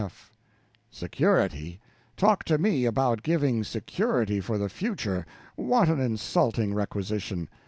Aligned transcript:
F. 0.03 0.31
Security! 0.89 1.79
talk 2.17 2.43
to 2.45 2.57
me 2.57 2.85
about 2.85 3.21
giving 3.21 3.63
security 3.63 4.41
for 4.41 4.57
the 4.57 4.67
future 4.67 5.27
what 5.55 5.89
an 5.89 5.99
insulting 5.99 6.73
requisition! 6.73 7.47